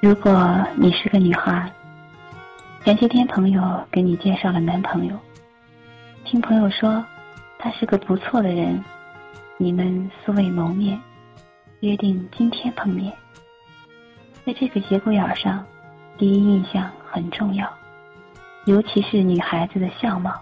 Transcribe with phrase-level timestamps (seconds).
[0.00, 1.72] 如果你是个女孩，
[2.84, 5.18] 前些天朋友给你介绍了男朋友，
[6.24, 7.04] 听朋友说
[7.58, 8.82] 他是个不错的人，
[9.56, 11.00] 你们素未谋面，
[11.80, 13.12] 约定今天碰面。
[14.44, 15.64] 在这个节骨眼上，
[16.16, 17.68] 第一印象很重要，
[18.66, 20.32] 尤其是女孩子的相貌。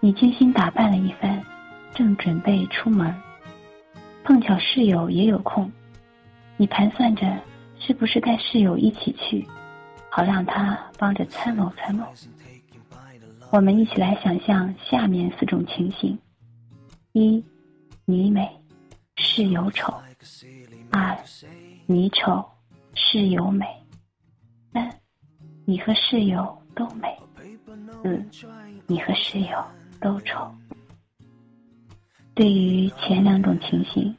[0.00, 1.42] 你精心打扮了一番，
[1.92, 3.14] 正准备出门，
[4.22, 5.70] 碰巧室友也有空，
[6.56, 7.40] 你盘算着。
[7.86, 9.46] 是不是带室友一起去，
[10.08, 12.06] 好让他帮着参谋参谋？
[13.50, 16.18] 我们一起来想象下面四种情形：
[17.12, 17.44] 一，
[18.06, 18.48] 你美，
[19.16, 19.92] 室友丑；
[20.90, 21.14] 二，
[21.84, 22.42] 你丑，
[22.94, 23.66] 室友美；
[24.72, 24.90] 三，
[25.66, 27.08] 你和室友都美；
[28.02, 28.24] 四，
[28.86, 29.62] 你和室友
[30.00, 30.50] 都丑。
[32.34, 34.16] 对于前两种情形，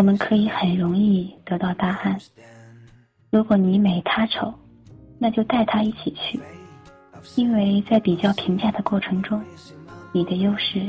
[0.00, 2.16] 我们可以很容易得到答案。
[3.30, 4.50] 如果你美他丑，
[5.18, 6.40] 那就带他一起去，
[7.36, 9.38] 因为在比较评价的过程中，
[10.10, 10.86] 你的优势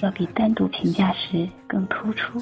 [0.00, 2.40] 要比单独评价时更突出。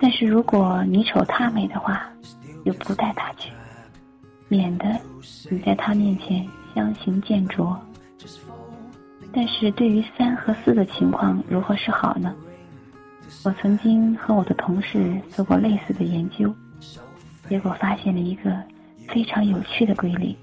[0.00, 2.10] 但是如果你丑他美的话，
[2.64, 3.52] 就不带他去，
[4.48, 4.88] 免得
[5.48, 7.80] 你在他面前相形见拙。
[9.32, 12.34] 但是对于三和四的情况，如何是好呢？
[13.44, 16.54] 我曾经和我的同事做过类似的研究。
[17.48, 18.60] 结果发现了一个
[19.08, 20.34] 非常有趣的规律：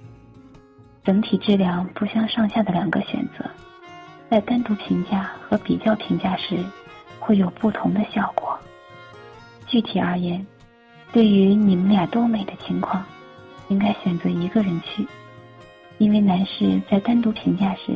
[1.04, 3.44] 整体质量不相上下的两个选择，
[4.30, 6.58] 在单独评价和比较评价时，
[7.20, 8.58] 会有不同的效果。
[9.68, 10.46] 具体而言，
[11.12, 13.04] 对于你们俩都美的情况，
[13.68, 15.06] 应该选择一个人去，
[15.98, 17.92] 因为男士在单独评价时，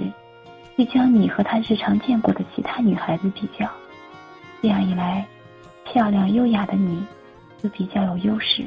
[0.75, 3.69] 会将你和他日常见过的其他女孩子比较，
[4.61, 5.25] 这样一来，
[5.85, 7.05] 漂亮优雅的你
[7.61, 8.65] 就比较有优势。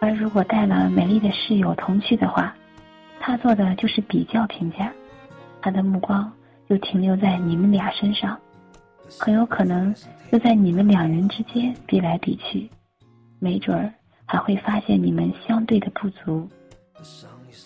[0.00, 2.54] 而如果带了美丽的室友同去的话，
[3.20, 4.92] 他做的就是比较评价，
[5.62, 6.30] 他的目光
[6.68, 8.38] 就停留在你们俩身上，
[9.18, 9.94] 很有可能
[10.30, 12.68] 就在你们两人之间比来比去，
[13.38, 13.90] 没准儿
[14.26, 16.46] 还会发现你们相对的不足。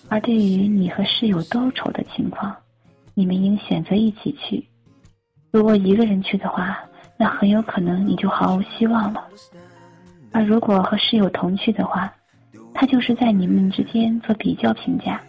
[0.09, 2.55] 而对于你和室友都丑的情况，
[3.15, 4.65] 你们应选择一起去。
[5.51, 6.79] 如果一个人去的话，
[7.19, 9.27] 那很有可能你就毫无希望了。
[10.33, 12.13] 而如果和室友同去的话，
[12.73, 15.21] 他就是在你们之间做比较评价，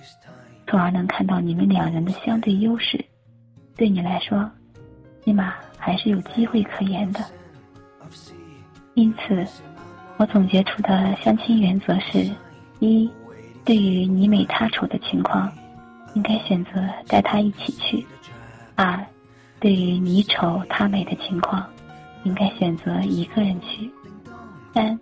[0.68, 3.04] 从而能看到你们两人的相对优势。
[3.76, 4.50] 对你来说，
[5.26, 7.20] 起码还是有机会可言的。
[8.94, 9.46] 因此，
[10.18, 12.30] 我总结出的相亲原则是：
[12.80, 13.10] 一，
[13.64, 15.52] 对于你美他丑的情况，
[16.14, 16.72] 应该选择
[17.08, 18.06] 带他一起去；
[18.76, 19.00] 二，
[19.60, 21.66] 对于你丑他美的情况，
[22.30, 23.90] 应该选择一个人去；
[24.72, 25.00] 三，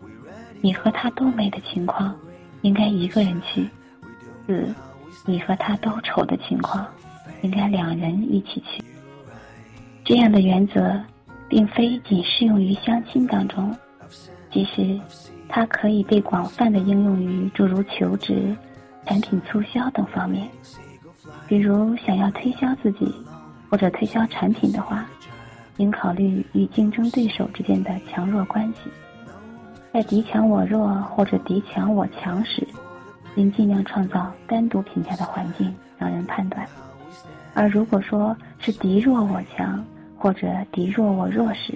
[0.62, 2.16] 你和他都美的情况。
[2.62, 3.70] 应该一个人去。
[4.46, 4.74] 四，
[5.26, 6.88] 你和他都丑的情况，
[7.42, 8.84] 应该两人一起去。
[10.06, 10.98] 这样的原则，
[11.50, 13.76] 并非仅适用于相亲当中，
[14.52, 15.00] 其实
[15.50, 18.56] 它可以被广泛的应用于诸如求职、
[19.06, 20.48] 产品促销等方面。
[21.46, 23.14] 比如想要推销自己
[23.70, 25.06] 或者推销产品的话，
[25.78, 28.90] 应考虑与竞争对手之间的强弱关系。
[29.94, 32.68] 在敌强我弱或者敌强我强时，
[33.36, 36.64] 应尽量创造单独评价的环境，让人判断；
[37.54, 39.84] 而如果说是敌弱我强
[40.18, 41.74] 或者敌弱我弱时，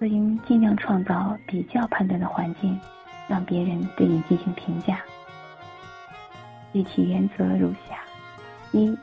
[0.00, 2.78] 则应尽量创造比较判断的环境，
[3.28, 4.98] 让别人对你进行评价。
[6.72, 7.98] 具体原则如下：
[8.72, 8.96] 一，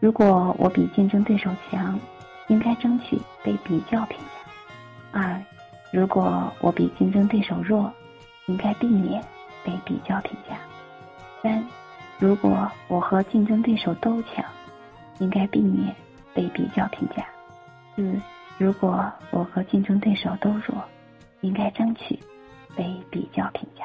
[0.00, 1.98] 如果我比竞争对手强，
[2.48, 5.42] 应该争取被比较评价；二。
[5.92, 7.92] 如果我比竞争对手弱，
[8.46, 9.22] 应该避免
[9.62, 10.56] 被比较评价。
[11.42, 11.62] 三，
[12.18, 14.42] 如果我和竞争对手都强，
[15.18, 15.94] 应该避免
[16.32, 17.26] 被比较评价。
[17.94, 18.18] 四，
[18.56, 20.82] 如果我和竞争对手都弱，
[21.42, 22.18] 应该争取
[22.74, 23.84] 被比较评价。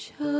[0.00, 0.39] chose.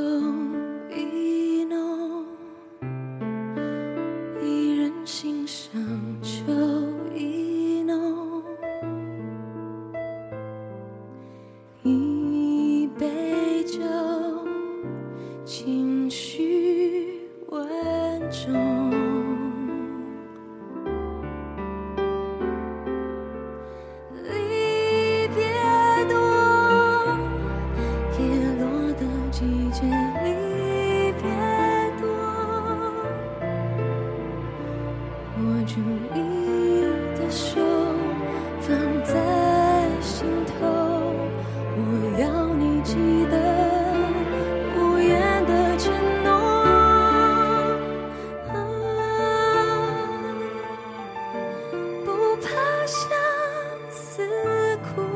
[54.82, 55.09] 哭。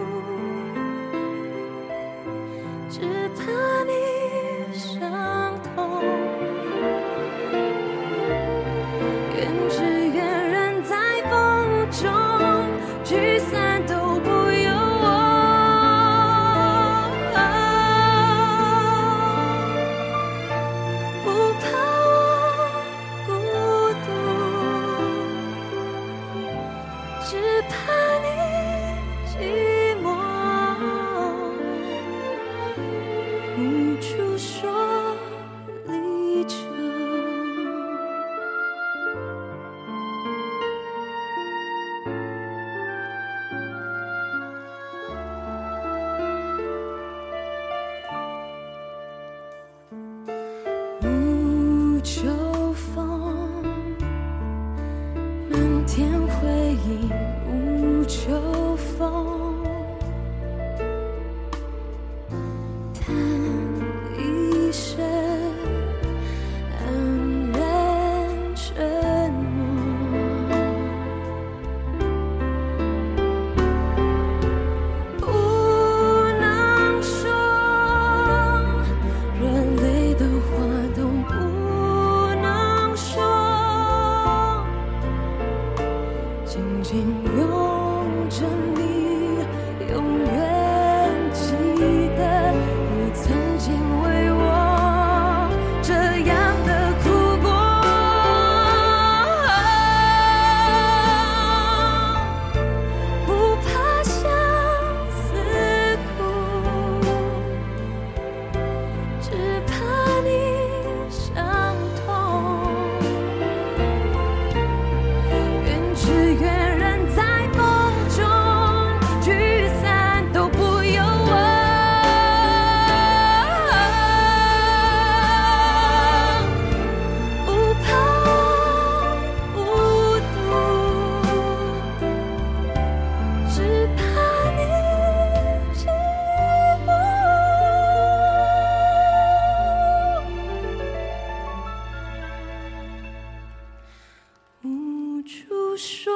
[145.77, 146.14] 说。